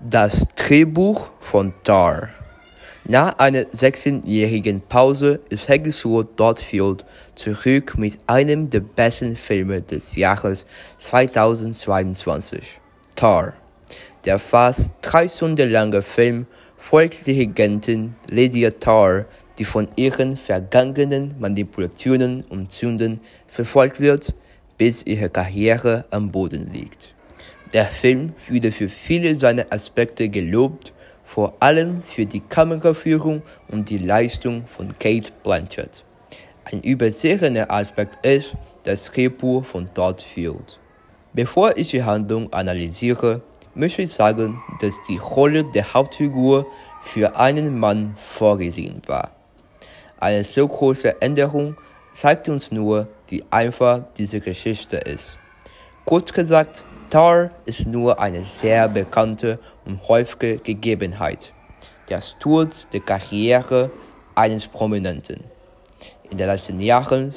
Das 0.00 0.46
Drehbuch 0.54 1.28
von 1.40 1.74
Tar. 1.82 2.28
Nach 3.04 3.36
einer 3.40 3.62
16-jährigen 3.62 4.80
Pause 4.80 5.40
ist 5.48 5.68
Haggisworth 5.68 6.38
Dortfield 6.38 7.04
zurück 7.34 7.98
mit 7.98 8.16
einem 8.28 8.70
der 8.70 8.78
besten 8.78 9.34
Filme 9.34 9.82
des 9.82 10.14
Jahres 10.14 10.66
2022, 10.98 12.80
Tar. 13.16 13.54
Der 14.24 14.38
fast 14.38 14.92
drei 15.02 15.26
Stunden 15.26 15.68
lange 15.68 16.00
Film 16.00 16.46
folgt 16.76 17.26
der 17.26 17.34
Regentin 17.34 18.14
Lydia 18.30 18.70
Tar, 18.70 19.24
die 19.58 19.64
von 19.64 19.88
ihren 19.96 20.36
vergangenen 20.36 21.34
Manipulationen 21.40 22.44
und 22.48 22.70
Sünden 22.70 23.18
verfolgt 23.48 23.98
wird, 23.98 24.32
bis 24.76 25.04
ihre 25.04 25.28
Karriere 25.28 26.04
am 26.12 26.30
Boden 26.30 26.72
liegt. 26.72 27.17
Der 27.72 27.84
Film 27.84 28.32
wurde 28.48 28.72
für 28.72 28.88
viele 28.88 29.34
seiner 29.34 29.66
Aspekte 29.70 30.30
gelobt, 30.30 30.94
vor 31.24 31.54
allem 31.60 32.02
für 32.02 32.24
die 32.24 32.40
Kameraführung 32.40 33.42
und 33.68 33.90
die 33.90 33.98
Leistung 33.98 34.64
von 34.66 34.88
Kate 34.98 35.30
Blanchett. 35.42 36.02
Ein 36.64 36.80
übersehener 36.80 37.70
Aspekt 37.70 38.24
ist 38.24 38.56
das 38.84 39.10
Drehbuch 39.10 39.66
von 39.66 39.92
Todd 39.92 40.22
Field. 40.22 40.80
Bevor 41.34 41.76
ich 41.76 41.90
die 41.90 42.02
Handlung 42.02 42.50
analysiere, 42.54 43.42
möchte 43.74 44.02
ich 44.02 44.12
sagen, 44.12 44.62
dass 44.80 45.02
die 45.02 45.18
Rolle 45.18 45.64
der 45.64 45.92
Hauptfigur 45.92 46.66
für 47.04 47.36
einen 47.36 47.78
Mann 47.78 48.14
vorgesehen 48.16 49.02
war. 49.06 49.32
Eine 50.18 50.42
so 50.42 50.66
große 50.66 51.20
Änderung 51.20 51.76
zeigt 52.14 52.48
uns 52.48 52.72
nur, 52.72 53.08
wie 53.28 53.44
einfach 53.50 54.04
diese 54.16 54.40
Geschichte 54.40 54.96
ist. 54.96 55.36
Kurz 56.04 56.32
gesagt, 56.32 56.82
Tar 57.10 57.50
ist 57.64 57.86
nur 57.86 58.20
eine 58.20 58.42
sehr 58.42 58.86
bekannte 58.86 59.58
und 59.86 60.06
häufige 60.08 60.58
Gegebenheit, 60.58 61.54
der 62.10 62.20
Sturz 62.20 62.86
der 62.90 63.00
Karriere 63.00 63.90
eines 64.34 64.66
Prominenten. 64.66 65.44
In 66.30 66.36
den 66.36 66.46
letzten 66.46 66.78
Jahren 66.80 67.34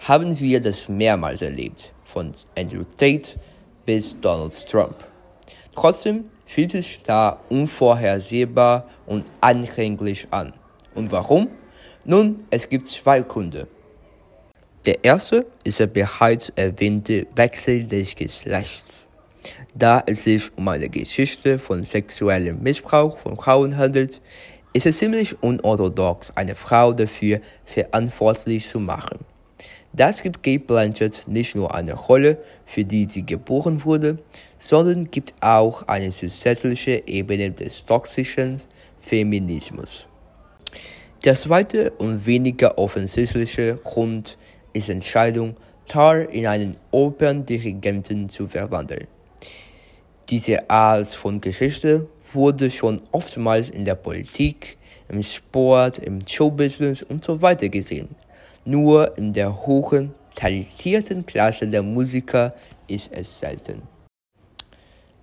haben 0.00 0.38
wir 0.40 0.60
das 0.60 0.88
mehrmals 0.88 1.42
erlebt, 1.42 1.92
von 2.04 2.32
Andrew 2.58 2.82
Tate 2.96 3.38
bis 3.86 4.18
Donald 4.20 4.66
Trump. 4.66 4.96
Trotzdem 5.72 6.24
fühlt 6.46 6.74
es 6.74 6.86
sich 6.86 7.02
da 7.02 7.38
unvorhersehbar 7.48 8.88
und 9.06 9.24
anhänglich 9.40 10.26
an. 10.32 10.52
Und 10.96 11.12
warum? 11.12 11.48
Nun, 12.04 12.44
es 12.50 12.68
gibt 12.68 12.88
zwei 12.88 13.20
Gründe. 13.20 13.68
Der 14.84 15.04
erste 15.04 15.46
ist 15.62 15.78
der 15.78 15.86
bereits 15.86 16.48
erwähnte 16.56 17.28
Wechsel 17.36 17.86
des 17.86 18.16
Geschlechts. 18.16 19.06
Da 19.74 20.02
es 20.06 20.24
sich 20.24 20.50
um 20.56 20.68
eine 20.68 20.88
Geschichte 20.88 21.58
von 21.58 21.84
sexuellem 21.84 22.62
Missbrauch 22.62 23.18
von 23.18 23.36
Frauen 23.36 23.76
handelt, 23.76 24.20
ist 24.72 24.86
es 24.86 24.98
ziemlich 24.98 25.42
unorthodox, 25.42 26.32
eine 26.34 26.54
Frau 26.54 26.92
dafür 26.92 27.40
verantwortlich 27.64 28.66
zu 28.66 28.80
machen. 28.80 29.18
Das 29.94 30.22
gibt 30.22 30.42
Kate 30.42 30.60
Blanchett 30.60 31.24
nicht 31.26 31.54
nur 31.54 31.74
eine 31.74 31.94
Rolle, 31.94 32.38
für 32.64 32.84
die 32.84 33.06
sie 33.06 33.26
geboren 33.26 33.84
wurde, 33.84 34.18
sondern 34.58 35.10
gibt 35.10 35.34
auch 35.40 35.86
eine 35.86 36.08
zusätzliche 36.08 37.02
Ebene 37.06 37.50
des 37.50 37.84
toxischen 37.84 38.56
Feminismus. 39.00 40.06
Der 41.24 41.34
zweite 41.34 41.90
und 41.98 42.24
weniger 42.24 42.78
offensichtliche 42.78 43.76
Grund 43.84 44.38
ist 44.72 44.88
die 44.88 44.92
Entscheidung, 44.92 45.56
Tar 45.88 46.30
in 46.30 46.46
einen 46.46 46.76
Operndirigenten 46.90 48.30
zu 48.30 48.46
verwandeln. 48.46 49.06
Diese 50.28 50.70
Art 50.70 51.08
von 51.08 51.40
Geschichte 51.40 52.08
wurde 52.32 52.70
schon 52.70 53.02
oftmals 53.12 53.70
in 53.70 53.84
der 53.84 53.94
Politik, 53.94 54.78
im 55.08 55.22
Sport, 55.22 55.98
im 55.98 56.20
Showbusiness 56.26 57.02
und 57.02 57.22
so 57.24 57.42
weiter 57.42 57.68
gesehen. 57.68 58.08
Nur 58.64 59.16
in 59.18 59.32
der 59.32 59.66
hohen, 59.66 60.14
talentierten 60.34 61.26
Klasse 61.26 61.66
der 61.68 61.82
Musiker 61.82 62.54
ist 62.88 63.12
es 63.12 63.40
selten. 63.40 63.82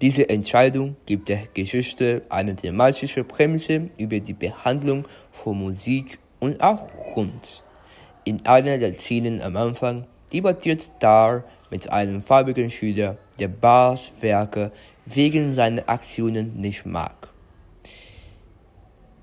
Diese 0.00 0.28
Entscheidung 0.28 0.96
gibt 1.06 1.28
der 1.28 1.44
Geschichte 1.54 2.22
eine 2.28 2.54
thematische 2.54 3.24
Prämisse 3.24 3.88
über 3.96 4.20
die 4.20 4.34
Behandlung 4.34 5.06
von 5.30 5.58
Musik 5.58 6.18
und 6.38 6.60
auch 6.60 6.88
Kunst. 7.14 7.62
In 8.24 8.44
einer 8.44 8.76
der 8.76 8.98
Szenen 8.98 9.40
am 9.40 9.56
Anfang 9.56 10.06
debattiert 10.32 10.90
Dar 10.98 11.44
mit 11.70 11.90
einem 11.90 12.22
farbigen 12.22 12.70
Schüler, 12.70 13.16
der 13.38 13.48
Bars 13.48 14.12
Werke 14.20 14.72
wegen 15.04 15.52
seiner 15.52 15.88
Aktionen 15.88 16.60
nicht 16.60 16.86
mag. 16.86 17.28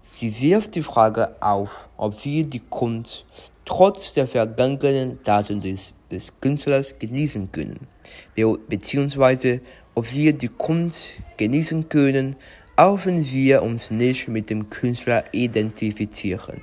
Sie 0.01 0.41
wirft 0.41 0.75
die 0.75 0.83
Frage 0.83 1.41
auf, 1.41 1.89
ob 1.97 2.23
wir 2.25 2.45
die 2.45 2.61
Kunst 2.69 3.25
trotz 3.65 4.13
der 4.13 4.27
vergangenen 4.27 5.19
Daten 5.23 5.61
des, 5.61 5.95
des 6.11 6.33
Künstlers 6.41 6.99
genießen 6.99 7.51
können, 7.51 7.87
be 8.35 8.57
beziehungsweise 8.67 9.61
ob 9.95 10.13
wir 10.13 10.33
die 10.33 10.49
Kunst 10.49 11.21
genießen 11.37 11.87
können, 11.87 12.35
auch 12.75 13.05
wenn 13.05 13.25
wir 13.25 13.63
uns 13.63 13.91
nicht 13.91 14.27
mit 14.27 14.49
dem 14.49 14.69
Künstler 14.69 15.23
identifizieren. 15.31 16.61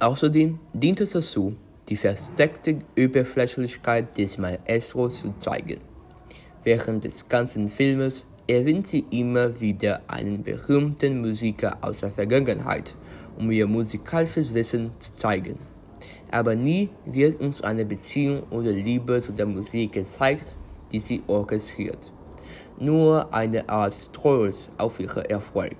Außerdem 0.00 0.58
dient 0.72 1.00
es 1.00 1.12
dazu, 1.12 1.56
die 1.90 1.96
versteckte 1.96 2.78
Oberflächlichkeit 2.96 4.16
des 4.16 4.38
Maestros 4.38 5.20
zu 5.20 5.36
zeigen. 5.38 5.80
Während 6.62 7.02
des 7.02 7.28
ganzen 7.28 7.68
Filmes 7.68 8.26
erwähnt 8.46 8.86
sie 8.86 9.04
immer 9.10 9.60
wieder 9.60 10.00
einen 10.06 10.44
berühmten 10.44 11.20
Musiker 11.20 11.78
aus 11.80 12.00
der 12.00 12.12
Vergangenheit, 12.12 12.94
um 13.36 13.50
ihr 13.50 13.66
musikalisches 13.66 14.54
Wissen 14.54 14.92
zu 15.00 15.14
zeigen. 15.16 15.58
Aber 16.30 16.54
nie 16.54 16.90
wird 17.04 17.40
uns 17.40 17.60
eine 17.60 17.84
Beziehung 17.84 18.44
oder 18.50 18.70
Liebe 18.70 19.20
zu 19.20 19.32
der 19.32 19.46
Musik 19.46 19.92
gezeigt, 19.92 20.54
die 20.92 21.00
sie 21.00 21.22
orchestriert. 21.26 22.12
Nur 22.78 23.34
eine 23.34 23.68
Art 23.68 23.94
Stolz 23.94 24.70
auf 24.78 25.00
ihren 25.00 25.24
Erfolg. 25.24 25.76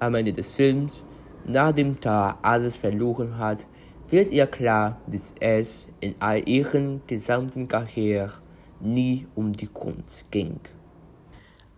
Am 0.00 0.14
Ende 0.14 0.32
des 0.32 0.54
Films, 0.54 1.04
nachdem 1.46 2.00
Tar 2.00 2.38
alles 2.42 2.76
verloren 2.76 3.38
hat, 3.38 3.66
wird 4.10 4.30
ihr 4.30 4.46
klar, 4.46 5.00
dass 5.06 5.34
es 5.40 5.88
in 6.00 6.14
all 6.18 6.48
ihren 6.48 7.02
gesamten 7.06 7.68
Karriere 7.68 8.32
nie 8.80 9.26
um 9.34 9.52
die 9.52 9.66
Kunst 9.66 10.30
ging. 10.30 10.60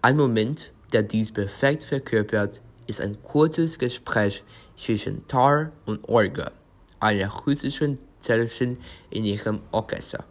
Ein 0.02 0.16
Moment, 0.16 0.72
der 0.92 1.02
dies 1.02 1.32
perfekt 1.32 1.84
verkörpert, 1.84 2.62
ist 2.86 3.00
ein 3.00 3.22
kurzes 3.22 3.78
Gespräch 3.78 4.42
zwischen 4.76 5.26
Tar 5.26 5.72
und 5.86 6.08
Olga, 6.08 6.52
einer 7.00 7.28
russischen 7.28 7.98
Cellistin 8.22 8.78
in 9.10 9.24
ihrem 9.24 9.60
Orchester. 9.72 10.24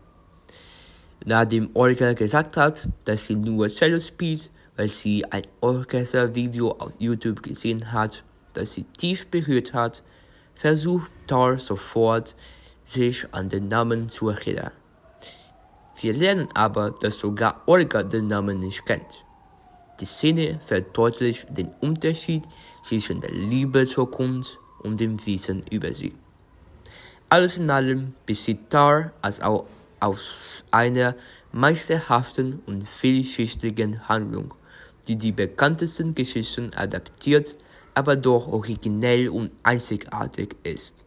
Nachdem 1.26 1.70
Olga 1.74 2.14
gesagt 2.14 2.56
hat, 2.58 2.88
dass 3.06 3.26
sie 3.26 3.36
nur 3.36 3.68
Cello 3.68 4.00
spielt, 4.00 4.50
weil 4.78 4.88
sie 4.88 5.26
ein 5.32 5.44
Orchestervideo 5.60 6.72
auf 6.72 6.92
YouTube 7.00 7.44
gesehen 7.44 7.92
hat, 7.92 8.24
das 8.54 8.74
sie 8.74 8.86
tief 8.98 9.28
berührt 9.28 9.74
hat, 9.74 10.02
versucht 10.60 11.10
Tar 11.26 11.58
sofort, 11.58 12.36
sich 12.84 13.26
an 13.32 13.48
den 13.48 13.70
Namen 13.70 14.10
zu 14.10 14.28
erinnern. 14.28 14.72
Wir 16.02 16.14
lernen 16.14 16.50
aber, 16.54 16.92
dass 16.92 17.20
sogar 17.20 17.62
Olga 17.66 18.04
den 18.04 18.28
Namen 18.28 18.60
nicht 18.60 18.86
kennt. 18.86 19.24
Die 20.02 20.06
Szene 20.06 20.60
verdeutlicht 20.60 21.48
den 21.50 21.70
Unterschied 21.80 22.44
zwischen 22.84 23.22
der 23.22 23.32
Liebe 23.32 23.88
zur 23.88 24.12
Kunst 24.12 24.60
und 24.80 25.00
dem 25.00 25.26
Wissen 25.26 25.64
über 25.72 25.94
sie. 25.94 26.14
Alles 27.30 27.58
in 27.58 27.70
allem 27.70 28.14
besteht 28.26 28.70
Tar 28.70 29.14
als 29.22 29.40
auch 29.40 29.66
aus 30.02 30.66
einer 30.72 31.16
meisterhaften 31.54 32.62
und 32.66 32.88
vielschichtigen 33.00 34.10
Handlung, 34.10 34.54
die 35.08 35.16
die 35.16 35.32
bekanntesten 35.32 36.16
Geschichten 36.16 36.74
adaptiert, 36.74 37.56
aber 37.94 38.16
doch 38.16 38.48
originell 38.48 39.30
und 39.30 39.52
einzigartig 39.64 40.56
ist. 40.64 41.06